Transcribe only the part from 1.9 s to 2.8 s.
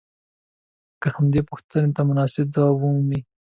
ته مناسب ځواب